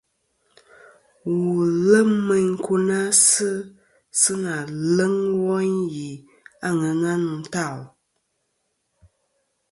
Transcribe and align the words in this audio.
Wù 1.39 1.49
lem 1.89 2.09
meyn 2.27 2.47
nkunasɨ 2.53 3.49
sɨ 4.19 4.33
na 4.43 4.55
leŋ 4.97 5.13
woynda 5.45 5.85
ghì 5.91 6.09
a 6.67 6.69
aŋena 6.69 7.11
ntal. 7.31 7.77